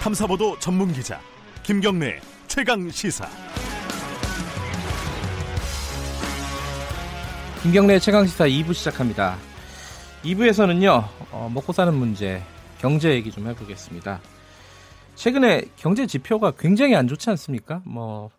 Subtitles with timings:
[0.00, 1.20] 탐사보도 전문 기자
[1.64, 3.28] 김경래 최강 시사.
[7.62, 9.36] 김경래 최강 시사 2부 시작합니다.
[10.22, 12.42] 2부에서는요 어, 먹고 사는 문제,
[12.78, 14.20] 경제 얘기 좀 해보겠습니다.
[15.16, 17.82] 최근에 경제 지표가 굉장히 안 좋지 않습니까?
[17.84, 18.30] 뭐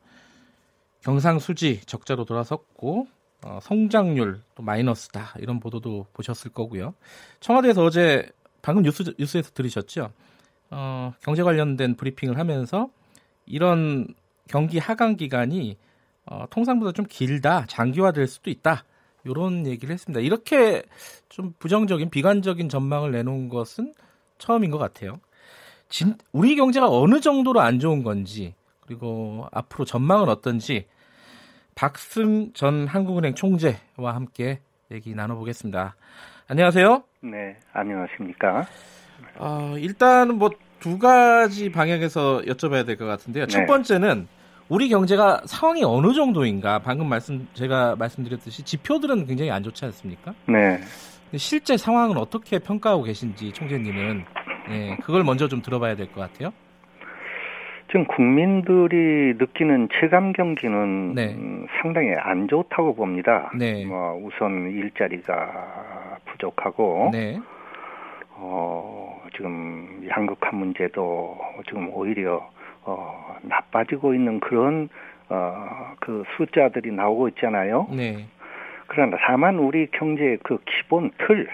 [1.04, 3.08] 경상수지 적자로 돌아섰고
[3.44, 6.94] 어, 성장률 또 마이너스다 이런 보도도 보셨을 거고요.
[7.42, 8.30] 청와대에서 어제
[8.62, 10.12] 방금 뉴스 뉴스에서 들으셨죠?
[10.72, 12.90] 어, 경제 관련된 브리핑을 하면서
[13.46, 14.08] 이런
[14.48, 15.78] 경기 하강 기간이
[16.26, 18.84] 어, 통상보다 좀 길다, 장기화될 수도 있다.
[19.24, 20.22] 이런 얘기를 했습니다.
[20.22, 20.84] 이렇게
[21.28, 23.94] 좀 부정적인 비관적인 전망을 내놓은 것은
[24.38, 25.20] 처음인 것 같아요.
[25.90, 30.88] 진, 우리 경제가 어느 정도로 안 좋은 건지 그리고 앞으로 전망은 어떤지
[31.76, 35.96] 박승 전 한국은행 총재와 함께 얘기 나눠보겠습니다.
[36.48, 37.04] 안녕하세요.
[37.22, 38.66] 네, 안녕하십니까.
[39.38, 40.50] 어, 일단은 뭐
[40.80, 43.48] 두 가지 방향에서 여쭤봐야 될 것 같은데요.
[43.48, 43.66] 첫 네.
[43.66, 44.28] 번째는
[44.70, 46.80] 우리 경제가 상황이 어느 정도인가?
[46.80, 50.34] 방금 말씀 제가 말씀드렸듯이 지표들은 굉장히 안 좋지 않습니까?
[50.48, 50.80] 네,
[51.36, 54.24] 실제 상황은 어떻게 평가하고 계신지 총재님은
[54.70, 56.54] 예, 그걸 먼저 좀 들어봐야 될 것 같아요.
[57.88, 61.34] 지금 국민들이 느끼는 체감 경기는 네.
[61.34, 63.52] 음, 상당히 안 좋다고 봅니다.
[63.58, 63.84] 네.
[63.84, 67.40] 뭐 우선 일자리가 부족하고, 네,
[68.42, 71.38] 어, 지금 양극화 문제도
[71.68, 72.50] 지금 오히려
[72.84, 74.90] 어, 나빠지고 있는 그런
[75.30, 77.88] 어, 그 숫자들이 나오고 있잖아요.
[77.92, 78.26] 네,
[78.88, 81.48] 그러나 다만 우리 경제의 그 기본 틀,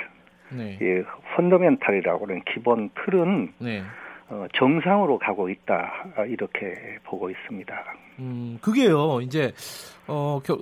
[0.50, 1.04] 네, 예,
[1.36, 3.84] 펀더멘탈이라고 하는 기본 틀은 네.
[4.30, 7.84] 어, 정상으로 가고 있다 아, 이렇게 보고 있습니다.
[8.20, 9.20] 음, 그게요.
[9.22, 9.52] 이제
[10.08, 10.58] 어, 겨,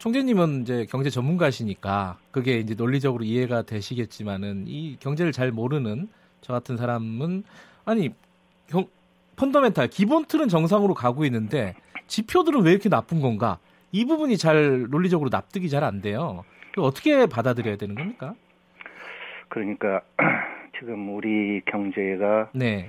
[0.00, 6.08] 총재님은 이제 경제 전문가시니까 그게 이제 논리적으로 이해가 되시겠지만은 이 경제를 잘 모르는
[6.40, 7.44] 저 같은 사람은
[7.84, 8.08] 아니
[8.66, 8.86] 경,
[9.36, 11.74] 펀더멘탈 기본 틀은 정상으로 가고 있는데
[12.06, 13.58] 지표들은 왜 이렇게 나쁜 건가?
[13.92, 16.44] 이 부분이 잘 논리적으로 납득이 잘 안 돼요.
[16.78, 18.34] 어떻게 받아들여야 되는 겁니까?
[19.50, 20.00] 그러니까
[20.80, 22.88] 지금 우리 경제가 네,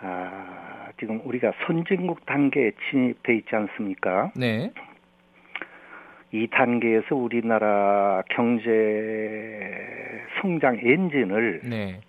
[0.00, 4.30] 아, 지금 우리가 선진국 단계에 진입돼 있지 않습니까?
[4.36, 4.70] 네,
[6.32, 8.70] 이 단계에서 우리나라 경제
[10.40, 12.00] 성장 엔진을 네,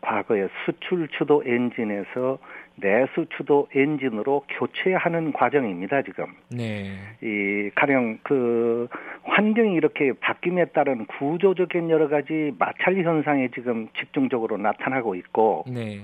[0.00, 2.38] 과거의 수출 주도 엔진에서
[2.76, 6.26] 내수 주도 엔진으로 교체하는 과정입니다, 지금.
[6.50, 8.88] 네, 이 가령 그
[9.24, 16.00] 환경이 이렇게 바뀜에 따른 구조적인 여러 가지 마찰 현상이 지금 집중적으로 나타나고 있고 네,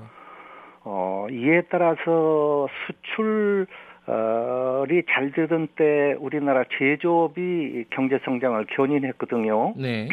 [0.84, 3.66] 어 이에 따라서 수출
[4.91, 9.75] 이잘 되던 때 우리나라 제조업이 경제 성장을 견인했거든요.
[9.76, 10.09] 네,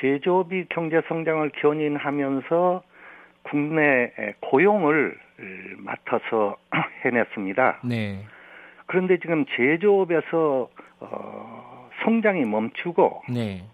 [0.00, 2.82] 제조업이 경제 성장을 견인하면서
[3.42, 5.18] 국내 고용을
[5.78, 6.56] 맡아서
[7.04, 7.80] 해냈습니다.
[7.84, 8.24] 네,
[8.86, 10.68] 그런데 지금 제조업에서
[11.00, 13.64] 어, 성장이 멈추고 네,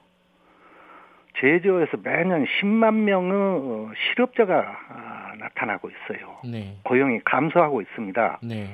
[1.39, 6.37] 제조업에서 매년 10만 명의 어, 실업자가 아, 나타나고 있어요.
[6.45, 8.39] 네, 고용이 감소하고 있습니다.
[8.43, 8.69] 네,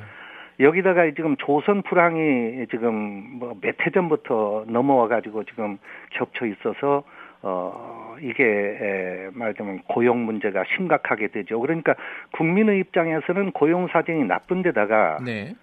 [0.60, 5.78] 여기다가 지금 조선 불황이 지금 뭐 몇 해 전부터 넘어와 가지고 지금
[6.10, 7.02] 겹쳐 있어서
[7.42, 11.58] 어 이게 에, 말하자면 고용 문제가 심각하게 되죠.
[11.60, 11.94] 그러니까
[12.32, 15.54] 국민의 입장에서는 고용 사정이 나쁜데다가 네,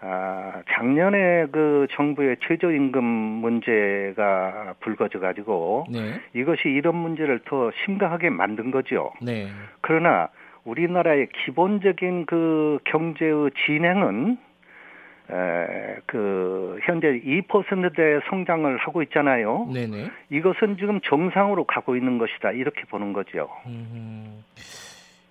[0.00, 8.70] 아, 작년에 그 정부의 최저임금 문제가 불거져 가지고 네, 이것이 이런 문제를 더 심각하게 만든
[8.70, 9.12] 거죠.
[9.20, 9.48] 네,
[9.80, 10.28] 그러나
[10.64, 14.38] 우리나라의 기본적인 그 경제의 진행은
[15.30, 19.68] 에, 그 현재 2%대 성장을 하고 있잖아요.
[19.72, 20.10] 네, 네.
[20.30, 23.50] 이것은 지금 정상으로 가고 있는 것이다 이렇게 보는 거죠.
[23.66, 24.42] 음,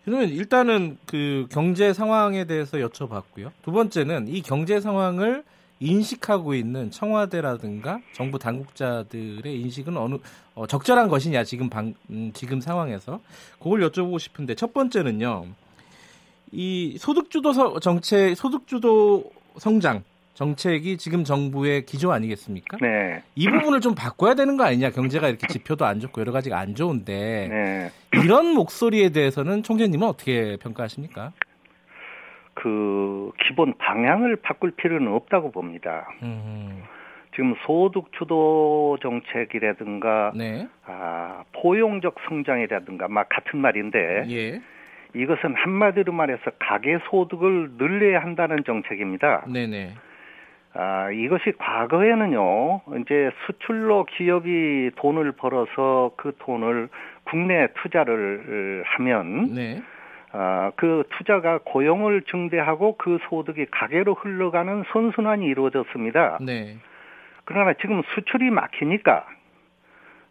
[0.08, 3.52] 그러면 일단은 그 경제 상황에 대해서 여쭤봤고요.
[3.62, 5.44] 두 번째는 이 경제 상황을
[5.82, 10.16] 인식하고 있는 청와대라든가 정부 당국자들의 인식은 어느
[10.56, 13.20] 어, 적절한 것이냐 지금 방, 음, 지금 상황에서
[13.62, 15.48] 그걸 여쭤보고 싶은데 첫 번째는요.
[16.54, 20.06] 이 소득주도 서- 정책, 소득주도 성장
[20.38, 22.78] 정책이 지금 정부의 기조 아니겠습니까?
[22.80, 24.92] 네, 이 부분을 좀 바꿔야 되는 거 아니냐?
[24.92, 28.22] 경제가 이렇게 지표도 안 좋고 여러 가지가 안 좋은데 네.
[28.24, 31.32] 이런 목소리에 대해서는 총재님은 어떻게 평가하십니까?
[32.54, 36.08] 그 기본 방향을 바꿀 필요는 없다고 봅니다.
[36.22, 36.84] 음,
[37.36, 44.62] 지금 소득 주도 정책이라든가 네, 아, 포용적 성장이라든가 막 같은 말인데 예,
[45.16, 49.44] 이것은 한마디로 말해서 가계 소득을 늘려야 한다는 정책입니다.
[49.48, 49.96] 네, 네,
[50.80, 56.90] 아, 이것이 과거에는요, 이제 수출로 기업이 돈을 벌어서 그 돈을
[57.24, 59.82] 국내 투자를 하면, 네,
[60.34, 66.38] 어, 그 투자가 고용을 증대하고 그 소득이 가계로 흘러가는 선순환이 이루어졌습니다.
[66.42, 66.78] 네.
[67.46, 69.26] 그러나 지금 수출이 막히니까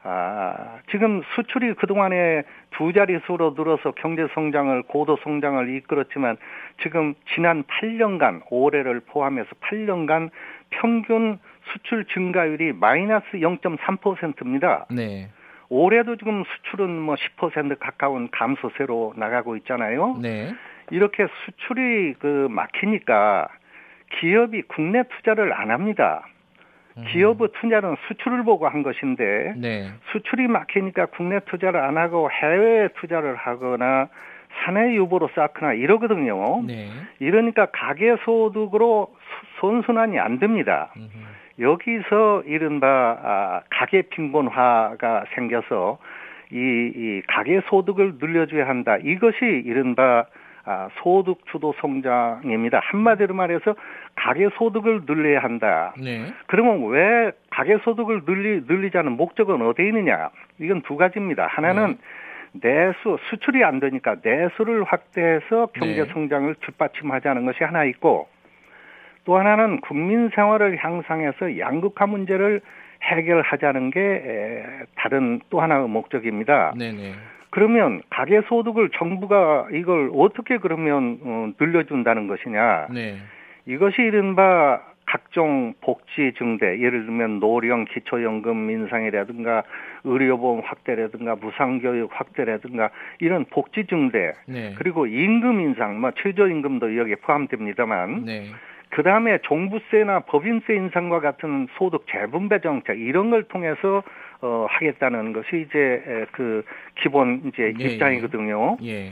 [0.08, 6.36] 아, 지금 수출이 그동안에 두 자릿수로 늘어서 경제 성장을 고도 성장을 이끌었지만
[6.80, 10.30] 지금 지난 8년간 올해를 포함해서 8년간
[10.70, 11.40] 평균
[11.72, 14.86] 수출 증가율이 마이너스 0.3%입니다.
[14.90, 15.28] 네.
[15.68, 20.18] 올해도 지금 수출은 뭐 10% 가까운 감소세로 나가고 있잖아요.
[20.22, 20.54] 네.
[20.92, 23.48] 이렇게 수출이 그 막히니까
[24.20, 26.24] 기업이 국내 투자를 안 합니다.
[27.04, 29.90] 기업의 투자는 수출을 보고 한 것인데 네.
[30.12, 34.08] 수출이 막히니까 국내 투자를 안 하고 해외 투자를 하거나
[34.64, 36.62] 사내 유보로 쌓거나 이러거든요.
[36.66, 36.88] 네.
[37.20, 40.90] 이러니까 가계 소득으로 수- 선순환이 안 됩니다.
[40.96, 41.08] 음흠.
[41.60, 42.86] 여기서 이른바
[43.22, 45.98] 아, 가계 빈곤화가 생겨서
[46.52, 48.96] 이, 이 가계 소득을 늘려줘야 한다.
[48.98, 50.24] 이것이 이른바 아,
[51.02, 52.80] 소득 주도 성장입니다.
[52.82, 53.74] 한마디로 말해서
[54.16, 55.94] 가계 소득을 늘려야 한다.
[56.02, 56.26] 네.
[56.46, 60.30] 그러면 왜 가계 소득을 늘리, 늘리자는 목적은 어디에 있느냐?
[60.58, 61.46] 이건 두 가지입니다.
[61.46, 61.98] 하나는
[62.52, 66.12] 내수, 수출이 안 되니까 내수를 확대해서 경제 네.
[66.12, 68.28] 성장을 뒷받침하자는 것이 하나 있고
[69.24, 72.60] 또 하나는 국민 생활을 향상해서 양극화 문제를
[73.02, 74.64] 해결하자는 게 에,
[74.94, 76.74] 다른 또 하나의 목적입니다.
[76.78, 77.12] 네네.
[77.50, 82.88] 그러면 가계 소득을 정부가 이걸 어떻게 그러면 어, 늘려준다는 것이냐?
[82.92, 83.16] 네.
[83.66, 89.62] 이것이 이른바 각종 복지 증대, 예를 들면 노령 기초연금 인상이라든가
[90.04, 92.90] 의료보험 확대라든가 무상교육 확대라든가
[93.20, 94.74] 이런 복지 증대, 네.
[94.76, 98.46] 그리고 임금 인상, 뭐 최저임금도 여기에 포함됩니다만, 네.
[98.96, 104.02] 그 다음에 종부세나 법인세 인상과 같은 소득 재분배 정책 이런 걸 통해서
[104.40, 106.64] 어, 하겠다는 것이 이제 에, 그
[107.02, 108.78] 기본 이제 예, 입장이거든요.
[108.84, 109.10] 예.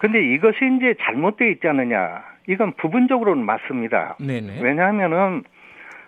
[0.00, 2.22] 근데 이것이 이제 잘못되어 있지 않느냐?
[2.46, 4.16] 이건 부분적으로는 맞습니다.
[4.20, 4.60] 네네.
[4.60, 5.44] 왜냐하면은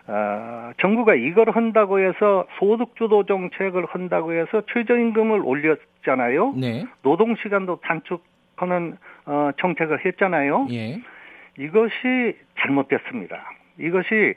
[0.07, 6.53] 어, 정부가 이걸 한다고 해서 소득주도 정책을 한다고 해서 최저임금을 올렸잖아요.
[6.59, 6.85] 네.
[7.01, 10.67] 노동 시간도 단축하는 어, 정책을 했잖아요.
[10.73, 10.99] 예.
[11.59, 13.51] 이것이 잘못됐습니다.
[13.79, 14.35] 이것이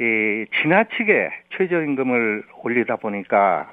[0.00, 3.72] 이, 지나치게 최저임금을 올리다 보니까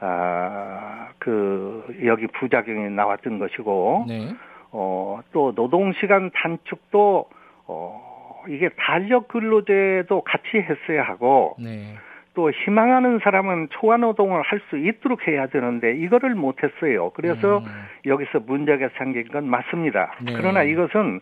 [0.00, 4.34] 아, 그 여기 부작용이 나왔던 것이고 네.
[4.72, 7.28] 어, 또 노동 시간 단축도,
[7.66, 11.94] 어, 이게 달력 근로제도 같이 했어야 하고, 네.
[12.34, 17.10] 또 희망하는 사람은 초과 노동을 할 수 있도록 해야 되는데, 이거를 못했어요.
[17.10, 17.64] 그래서 음.
[18.06, 20.14] 여기서 문제가 생긴 건 맞습니다.
[20.22, 20.32] 네.
[20.34, 21.20] 그러나 이것은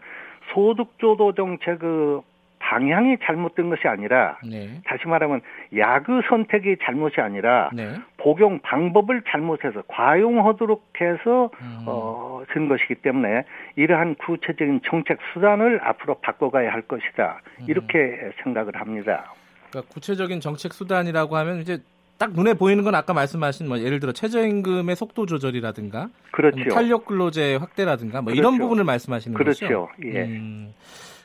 [0.53, 2.23] 소득조도 정책의
[2.61, 4.81] 방향이 잘못된 것이 아니라, 네.
[4.85, 5.41] 다시 말하면
[5.77, 7.95] 야그 선택이 잘못이 아니라, 네.
[8.19, 11.85] 복용 방법을 잘못해서 과용하도록 해서 음.
[11.87, 13.45] 어, 된 것이기 때문에
[13.77, 17.41] 이러한 구체적인 정책 수단을 앞으로 바꿔가야 할 것이다.
[17.61, 17.65] 음.
[17.67, 19.33] 이렇게 생각을 합니다.
[19.71, 21.79] 그러니까 구체적인 정책 수단이라고 하면 이제
[22.21, 26.69] 딱 눈에 보이는 건 아까 말씀하신 뭐 예를 들어 최저임금의 속도 조절이라든가 그렇죠.
[26.69, 28.65] 탄력 근로제 확대라든가 뭐 이런 그렇죠.
[28.65, 29.67] 부분을 말씀하시는 거죠.
[29.67, 29.89] 그렇죠.
[30.05, 30.25] 예.
[30.25, 30.75] 음.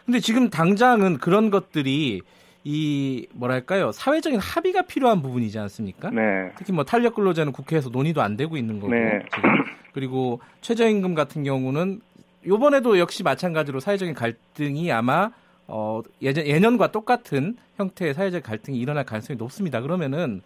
[0.05, 2.21] 근데 지금 당장은 그런 것들이
[2.63, 6.11] 이 뭐랄까요 사회적인 합의가 필요한 부분이지 않습니까?
[6.11, 6.21] 네.
[6.57, 9.19] 특히 뭐 탄력 근로제는 국회에서 논의도 안 되고 있는 거고 네.
[9.91, 11.99] 그리고 최저임금 같은 경우는
[12.47, 15.29] 요번에도 역시 마찬가지로 사회적인 갈등이 아마
[15.67, 19.81] 어 예전 예년과 똑같은 형태의 사회적 갈등이 일어날 가능성이 높습니다.
[19.81, 20.41] 그러면은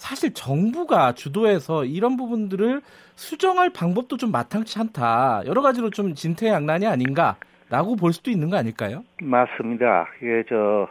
[0.00, 2.80] 사실 정부가 주도해서 이런 부분들을
[3.16, 5.42] 수정할 방법도 좀 마땅치 않다.
[5.44, 9.04] 여러 가지로 좀 진퇴양난이 아닌가라고 볼 수도 있는 거 아닐까요?
[9.20, 10.06] 맞습니다.
[10.22, 10.88] 이게 저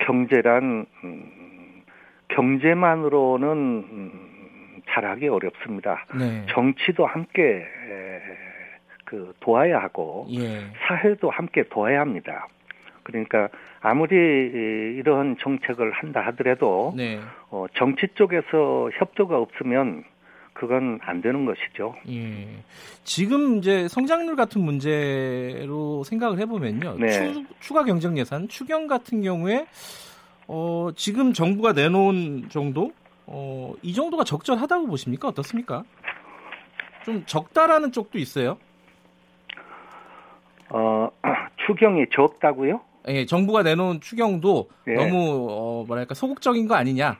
[0.00, 1.82] 경제란 음,
[2.28, 4.12] 경제만으로는 음,
[4.90, 6.04] 잘하기 어렵습니다.
[6.14, 6.44] 네.
[6.50, 8.20] 정치도 함께 에,
[9.06, 10.60] 그 도와야 하고 예.
[10.86, 12.48] 사회도 함께 도와야 합니다.
[13.02, 13.48] 그러니까
[13.80, 17.20] 아무리 이- 이러한 정책을 한다 하더라도 네.
[17.50, 20.04] 어, 정치 쪽에서 협조가 없으면
[20.54, 21.94] 그건 안 되는 것이죠.
[22.10, 22.46] 예.
[23.04, 26.96] 지금 이제 성장률 같은 문제로 생각을 해보면요.
[26.98, 27.08] 네.
[27.32, 29.66] 추, 추가 경정 예산, 추경 같은 경우에
[30.48, 32.92] 어, 지금 정부가 내놓은 정도,
[33.26, 35.28] 어, 이 정도가 적절하다고 보십니까?
[35.28, 35.84] 어떻습니까?
[37.04, 38.58] 좀 적다라는 쪽도 있어요.
[40.68, 41.08] 어,
[41.66, 42.80] 추경이 적다고요?
[43.08, 44.94] 예, 정부가 내놓은 추경도 예.
[44.94, 47.18] 너무 어, 뭐랄까 소극적인 거 아니냐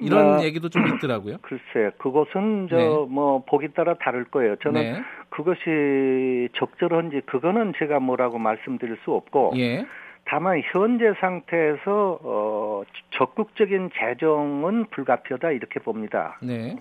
[0.00, 1.38] 이런 뭐, 얘기도 좀 있더라고요.
[1.42, 2.84] 글쎄, 그것은 저 네.
[3.08, 4.56] 뭐 보기 따라 다를 거예요.
[4.56, 5.02] 저는 네.
[5.30, 9.86] 그것이 적절한지 그거는 제가 뭐라고 말씀드릴 수 없고 예.
[10.24, 16.38] 다만 현재 상태에서 어, 적극적인 재정은 불가피하다 이렇게 봅니다.
[16.42, 16.76] 네.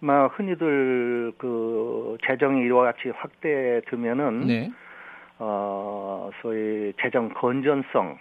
[0.00, 4.70] 막 흔히들 그 재정이 이와 같이 확대되면은 네.
[5.40, 8.18] 어 소위 재정 건전성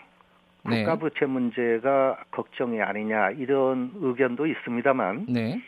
[0.67, 0.83] 네.
[0.83, 5.61] 국가 부채 문제가 걱정이 아니냐 이런 의견도 있습니다만 네.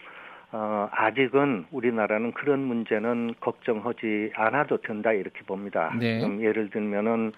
[0.54, 5.94] 어, 아직은 우리나라는 그런 문제는 걱정하지 않아도 된다 이렇게 봅니다.
[5.98, 6.22] 네.
[6.42, 7.32] 예를 들면은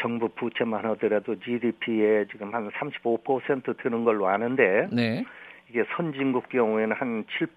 [0.00, 5.24] 정부 부채만 하더라도 GDP에 지금 한 35% 드는 걸로 아는데 네.
[5.74, 7.48] 이게 선진국 경우에는 한 7,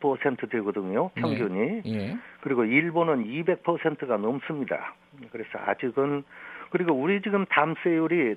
[0.00, 1.10] 80% 되거든요.
[1.10, 1.82] 평균이.
[1.84, 2.16] 예.
[2.40, 4.94] 그리고 일본은 200%가 넘습니다.
[5.30, 6.24] 그래서 아직은
[6.70, 8.36] 그리고 우리 지금 담세율이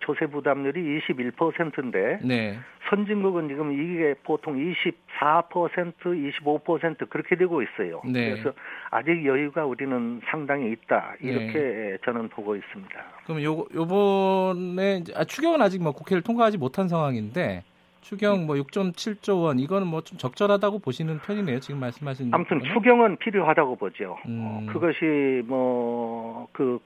[0.00, 2.58] 조세 부담률이 21%인데 네.
[2.88, 8.00] 선진국은 지금 이게 보통 24%, 25% 그렇게 되고 있어요.
[8.06, 8.30] 네.
[8.30, 8.52] 그래서
[8.90, 11.98] 아직 여유가 우리는 상당히 있다 이렇게 네.
[12.06, 13.04] 저는 보고 있습니다.
[13.26, 17.62] 그럼 요 요번에 아, 추경은 아직 뭐 국회를 통과하지 못한 상황인데
[18.08, 21.60] 추경 뭐 6.7조 원 이거는 뭐 좀 적절하다고 보시는 편이네요.
[21.60, 22.72] 지금 말씀하신 아무튼 거는?
[22.72, 24.16] 추경은 필요하다고 보죠.
[24.26, 24.40] 음.
[24.42, 26.78] 어, 그것이 뭐그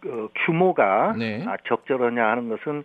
[0.00, 1.44] 그 규모가 네.
[1.46, 2.84] 아, 적절하냐 하는 것은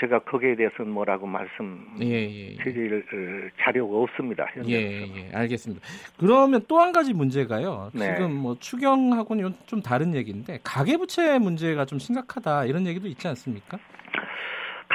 [0.00, 3.50] 제가 거기에 대해서는 뭐라고 말씀드릴 예, 예, 예.
[3.62, 4.46] 자료가 없습니다.
[4.66, 5.86] 예, 예, 알겠습니다.
[6.18, 7.90] 그러면 또 한 가지 문제가요.
[7.94, 8.14] 네.
[8.16, 13.78] 지금 뭐 추경하고는 좀 다른 얘기인데 가계부채 문제가 좀 심각하다 이런 얘기도 있지 않습니까?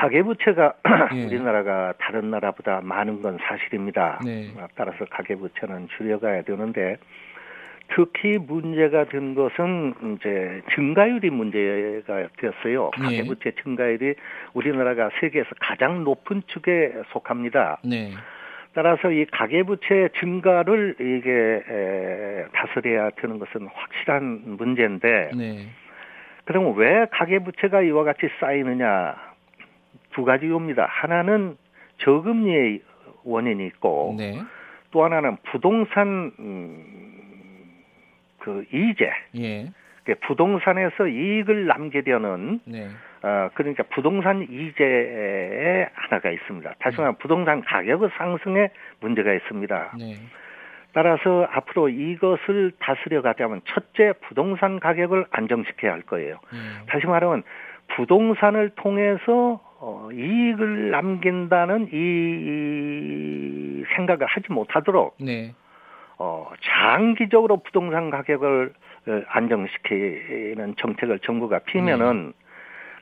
[0.01, 0.74] 가계부채가
[1.13, 1.25] 예.
[1.25, 4.20] 우리나라가 다른 나라보다 많은 건 사실입니다.
[4.25, 4.51] 네.
[4.58, 6.98] 아, 따라서 가계부채는 줄여가야 되는데
[7.93, 12.91] 특히 문제가 된 것은 이제 증가율이 문제가 되었어요.
[12.98, 13.03] 네.
[13.03, 14.15] 가계부채 증가율이
[14.53, 17.79] 우리나라가 세계에서 가장 높은 축에 속합니다.
[17.84, 18.12] 네.
[18.74, 25.67] 따라서 이 가계부채 증가를 이게 에, 다스려야 되는 것은 확실한 문제인데 네.
[26.46, 29.30] 그럼 왜 가계부채가 이와 같이 쌓이느냐
[30.12, 30.86] 두 가지 이유입니다.
[30.89, 31.58] 하나는
[31.98, 32.82] 저금리의
[33.24, 34.41] 원인이 있고 네.
[34.91, 37.84] 또 하나는 부동산 음,
[38.39, 39.72] 그 이제 예.
[40.03, 42.89] 그 부동산에서 이익을 남기려는 네.
[43.24, 46.74] 어, 그러니까 부동산 이자에 하나가 있습니다.
[46.80, 49.91] 다시 말하면 부동산 가격 의 상승에 문제가 있습니다.
[50.00, 50.15] 네.
[50.94, 56.39] 따라서 앞으로 이것을 다스려 가자면 첫째 부동산 가격을 안정시켜야 할 거예요.
[56.53, 56.86] 예.
[56.88, 57.44] 다시 말하면
[57.96, 65.55] 부동산을 통해서 어, 이익을 남긴다는 이, 이 생각을 하지 못하도록 네.
[66.19, 68.73] 어, 장기적으로 부동산 가격을
[69.07, 72.33] 어, 안정시키는 정책을 정부가 피면은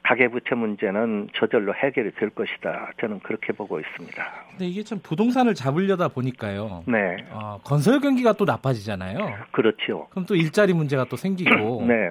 [0.10, 2.94] 가계부채 문제는 저절로 해결이 될 것이다.
[3.00, 4.25] 저는 그렇게 보고 있습니다.
[4.50, 6.84] 근데 이게 참 부동산을 잡으려다 보니까요.
[6.88, 9.20] 네, 어, 건설 경기가 또 나빠지잖아요.
[9.51, 10.08] 그렇죠.
[10.10, 12.10] 그럼 또 일자리 문제가 또 생기고 네,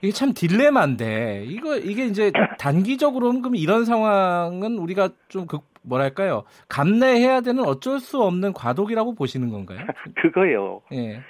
[0.00, 7.64] 이게 참 딜레마인데 이거 이게 이제 단기적으로는 그럼 이런 상황은 우리가 좀그 뭐랄까요 감내해야 되는
[7.64, 9.80] 어쩔 수 없는 과도기라고 보시는 건가요?
[10.22, 10.82] 그거요.
[10.92, 11.20] 예,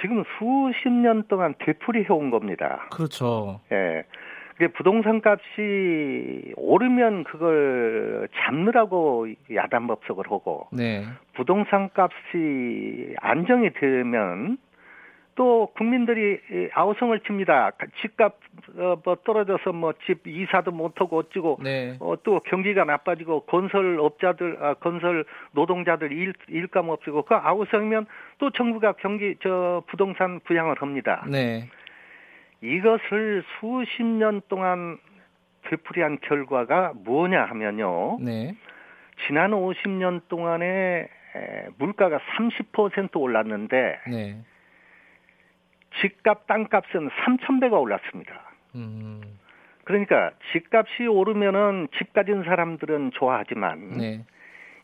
[0.00, 2.88] 지금 수십 년 동안 되풀이 해온 겁니다.
[2.90, 3.60] 그렇죠.
[3.70, 4.04] 예.
[4.56, 14.56] 그게 부동산 값이 오르면 그걸 잡느라고 야단 법석을 하고 네, 부동산 값이 안정이 되면
[15.34, 17.72] 또 국민들이 이 아우성을 칩니다.
[18.00, 18.38] 집값
[18.78, 24.56] 어, 뭐 떨어져서 뭐 집 이사도 못하고 어찌고 네, 어, 또 경기가 나빠지고 건설 업자들,
[24.62, 28.06] 아, 건설 노동자들 일, 일감 없이고 그 아우성이면
[28.38, 31.26] 또 정부가 경기 저 부동산 부양을 합니다.
[31.28, 31.68] 네,
[32.62, 34.98] 이것을 수십 년 동안
[35.68, 38.18] 되풀이한 결과가 뭐냐 하면요.
[38.20, 38.54] 네,
[39.26, 41.08] 지난 50년 동안에 에,
[41.78, 44.38] 물가가 30% 올랐는데 네,
[46.00, 48.42] 집값 땅값은 3,000배가 올랐습니다.
[48.74, 49.20] 음,
[49.84, 54.24] 그러니까 집값이 오르면은 집 가진 사람들은 좋아하지만 네,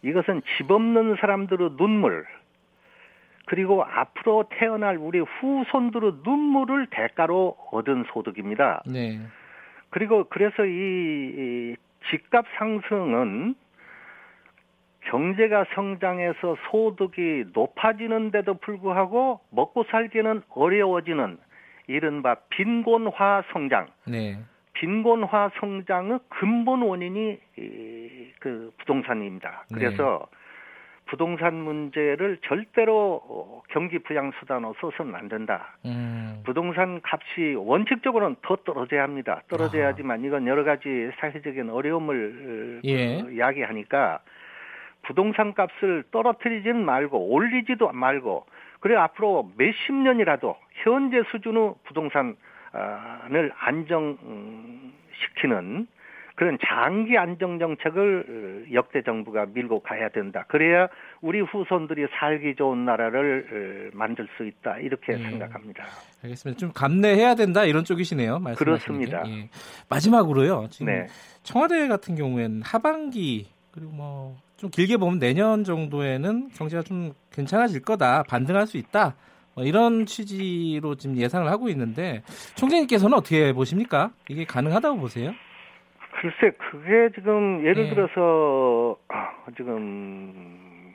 [0.02, 2.26] 이것은 집 없는 사람들의 눈물
[3.46, 8.82] 그리고 앞으로 태어날 우리 후손들의 눈물을 대가로 얻은 소득입니다.
[8.86, 9.20] 네,
[9.90, 11.76] 그리고 그래서 이, 이
[12.10, 13.54] 집값 상승은
[15.04, 21.38] 경제가 성장해서 소득이 높아지는데도 불구하고 먹고 살기는 어려워지는
[21.88, 24.38] 이른바 빈곤화 성장, 네,
[24.74, 29.64] 빈곤화 성장의 근본 원인이 이, 그 부동산입니다.
[29.70, 29.78] 네.
[29.78, 30.26] 그래서
[31.12, 35.76] 부동산 문제를 절대로 어, 경기 부양 수단으로 써서는 안 된다.
[35.84, 39.42] 음, 부동산 값이 원칙적으로는 더 떨어져야 합니다.
[39.48, 43.20] 떨어져야지만 이건 여러 가지 사회적인 어려움을 어, 예.
[43.20, 44.20] 그 이야기하니까
[45.02, 48.46] 부동산 값을 떨어뜨리지는 말고 올리지도 말고
[48.80, 54.88] 그래 앞으로 몇십 년이라도 현재 수준의 부동산을 안정시키는
[56.42, 60.44] 그런 장기 안정 정책을 어, 역대 정부가 밀고 가야 된다.
[60.48, 60.88] 그래야
[61.20, 64.78] 우리 후손들이 살기 좋은 나라를 어, 만들 수 있다.
[64.78, 65.22] 이렇게 네.
[65.22, 65.84] 생각합니다.
[66.24, 66.58] 알겠습니다.
[66.58, 68.40] 좀 감내해야 된다 이런 쪽이시네요.
[68.56, 69.22] 그렇습니다.
[69.28, 69.48] 예.
[69.88, 70.66] 마지막으로요.
[70.70, 71.06] 지금 네.
[71.44, 78.22] 청와대 같은 경우에는 하반기 그리고 뭐 좀 길게 보면 내년 정도에는 경제가 좀 괜찮아질 거다,
[78.22, 79.16] 반등할 수 있다.
[79.54, 82.22] 뭐 이런 취지로 지금 예상을 하고 있는데
[82.54, 84.12] 총재님께서는 어떻게 보십니까?
[84.28, 85.32] 이게 가능하다고 보세요?
[86.22, 87.90] 글쎄, 그게 지금 예를 예.
[87.90, 90.92] 들어서 아, 지금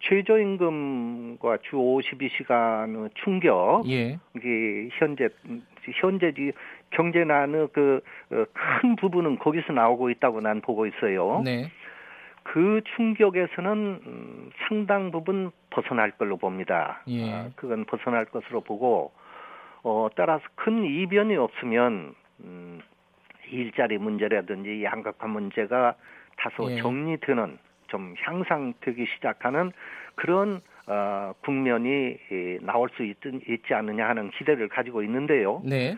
[0.00, 4.18] 최저임금과 주 52시간 충격 예.
[4.36, 5.30] 이게 현재
[5.94, 6.32] 현재
[6.90, 8.02] 경제난의 그큰
[8.92, 11.40] 어, 부분은 거기서 나오고 있다고 난 보고 있어요.
[11.42, 11.70] 네.
[12.42, 13.72] 그 충격에서는
[14.06, 17.02] 음, 상당 부분 벗어날 걸로 봅니다.
[17.08, 17.32] 예.
[17.32, 19.12] 아, 그건 벗어날 것으로 보고
[19.82, 22.27] 어, 따라서 큰 이변이 없으면 음,
[23.50, 25.94] 일자리 문제라든지 양극화 문제가
[26.36, 26.76] 다소 예.
[26.78, 29.72] 정리되는 좀 향상되기 시작하는
[30.14, 32.16] 그런 어, 국면이
[32.62, 33.16] 나올 수 있,
[33.48, 35.60] 있지 않느냐 하는 기대를 가지고 있는데요.
[35.64, 35.96] 네.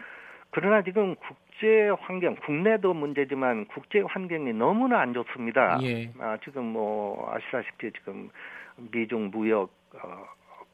[0.51, 5.79] 그러나 지금 국제 환경, 국내도 문제지만 국제 환경이 너무나 안 좋습니다.
[5.83, 6.11] 예.
[6.19, 8.31] 아, 지금 뭐 아시다시피 지금
[8.91, 10.25] 미중 무역 어,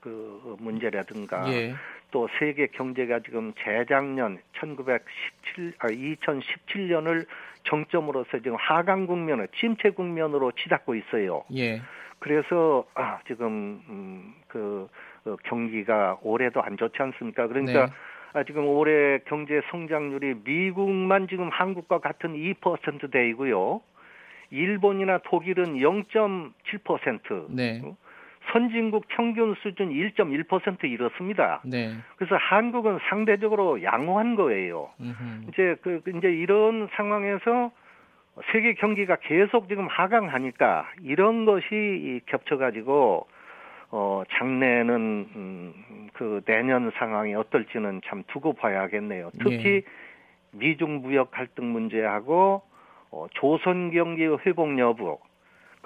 [0.00, 1.75] 그 문제라든가 예.
[2.10, 7.26] 또 세계 경제가 지금 재작년 1917 아, 2017년을
[7.64, 11.44] 정점으로서 지금 하강 국면을 침체 국면으로 치닫고 있어요.
[11.54, 11.82] 예.
[12.18, 14.88] 그래서 아, 지금 음, 그
[15.25, 17.46] 어, 경기가 올해도 안 좋지 않습니까?
[17.48, 17.92] 그러니까 네.
[18.32, 23.80] 아, 지금 올해 경제 성장률이 미국만 지금 한국과 같은 2%대이고요.
[24.50, 27.46] 일본이나 독일은 0.7%.
[27.50, 27.82] 네.
[28.52, 31.60] 선진국 평균 수준 1.1% 이렇습니다.
[31.64, 31.94] 네.
[32.16, 34.90] 그래서 한국은 상대적으로 양호한 거예요.
[35.00, 35.48] 음흠.
[35.48, 37.70] 이제 그 이제 이런 상황에서
[38.52, 43.26] 세계 경기가 계속 지금 하강하니까 이런 것이 겹쳐가지고
[43.90, 45.74] 어 장래는 음,
[46.12, 49.30] 그 내년 상황이 어떨지는 참 두고 봐야겠네요.
[49.38, 49.82] 특히 네.
[50.52, 52.62] 미중 무역 갈등 문제하고
[53.11, 55.18] 어, 조선 경기 회복 여부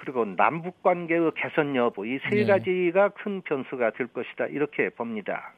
[0.01, 2.45] 그리고 남북 관계의 개선 여부 이세 네.
[2.45, 5.53] 가지가 큰 변수가 될 것이다 이렇게 봅니다.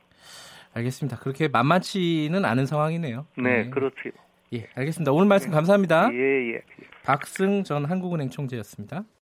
[0.74, 1.18] 알겠습니다.
[1.20, 3.26] 그렇게 만만치는 않은 상황이네요.
[3.38, 3.70] 네, 네.
[3.70, 4.10] 그렇죠.
[4.54, 5.14] 예, 알겠습니다.
[5.14, 6.10] 오늘 말씀 감사합니다.
[6.14, 6.62] 예, 예.
[7.06, 9.06] 박승 전 한국은행 총재였습니다.